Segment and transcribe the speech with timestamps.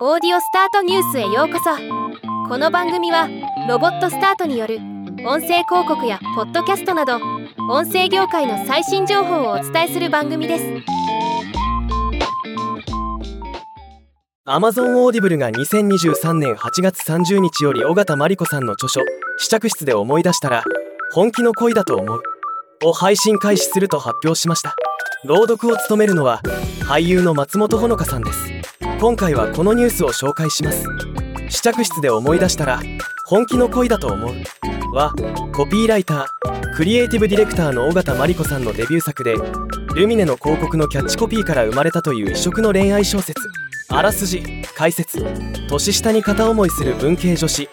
[0.00, 1.70] オーディオスタートニュースへようこそ。
[2.48, 3.28] この番組は
[3.68, 4.78] ロボットスタートによる
[5.24, 7.20] 音声広告やポッドキャストなど
[7.70, 10.64] 音声業界の最新情報をお伝えする番組です。
[14.48, 19.00] Amazon オーディブルが2023年8月30日より尾形真理子さんの著書
[19.38, 20.64] 「試着室で思い出したら
[21.12, 22.20] 本気の恋だと思う」
[22.84, 24.74] を配信開始すると発表しました。
[25.24, 26.40] 朗読を務めるのは
[26.82, 28.53] 俳優の松本穂香さんです。
[29.04, 30.86] 今回はこのニュースを紹介します。
[31.50, 32.80] 試着室で思い出したら
[33.26, 34.34] 本気の恋だと思う。
[34.94, 35.12] は
[35.54, 39.34] コピーライタークリエイティブディレクターの尾形真理子さんのデビュー作で
[39.94, 43.42] ルミネの広告のキャッチコピーから生まれたという異色の恋愛小説
[43.90, 44.42] あらすじ
[44.74, 45.22] 解説
[45.68, 47.68] 年下に片思いする文系女子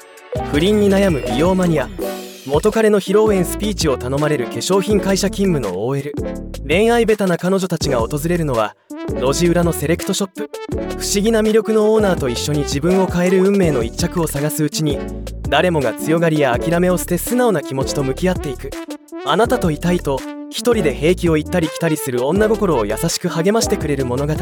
[0.52, 1.88] 不倫に悩む美容マニア
[2.46, 6.14] 元彼の披露宴スピーチを頼まれる化粧品会社勤務の OL
[6.68, 8.76] 恋愛ベタな彼女たちが訪れるのは
[9.10, 10.50] 路地裏のセレクトショップ。
[10.98, 15.00] 不思議な魅力のオーナーと一緒に自分を変える運命の一着を探すうちに
[15.50, 18.70] 誰もが強がりや諦めを捨て素直な気持ちと向き合っていく。
[19.26, 24.34] あなたといたいと一人で平気を言ったり来たりする女心を優しく励ましてくれる物語。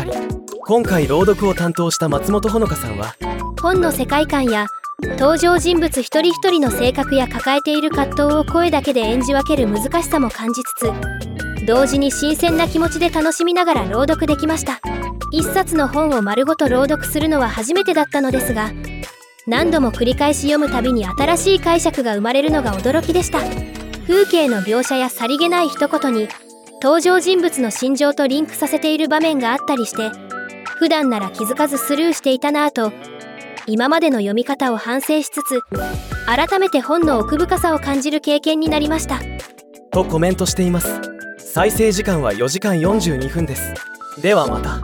[0.66, 3.16] 今回朗読を担当した松本穂香さんは
[3.59, 4.67] 本の世界観や
[5.01, 11.28] 登場人物一人一人の性格や抱えている葛藤を声だけで演じ分ける難しさも感じつつ
[11.70, 14.81] 同時に新鮮な気持ちで楽しみながら朗読できました。
[15.31, 18.72] 一冊の本を丸ごと朗読するのは初めてだったのですが
[19.45, 23.38] 何度も繰り返し読むたびに新しい解釈が生まれるのが驚きでした。
[24.08, 26.28] 風景の描写やさりげない一言に
[26.81, 30.09] 登場人物の心情とリンクさせている場面があったりして
[30.80, 32.92] 普段なら気づかずスルーしていたなぁと
[33.67, 35.62] 今までの読み方を反省しつつ
[36.25, 39.20] 改めて本の奥深さを感じる経験になりました。
[39.92, 41.19] とコメントしています。
[41.52, 43.73] 再生時間は4時間42分です。
[44.22, 44.80] ではまた。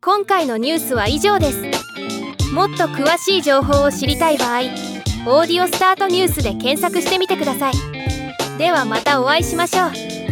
[0.00, 1.62] 今回のニュースは以上です。
[2.52, 4.62] もっと詳しい情報を知りたい場合
[5.26, 7.74] 「オーディオスタートニュース」で検索してみてください。
[8.58, 10.23] ではまたお会いしましょう。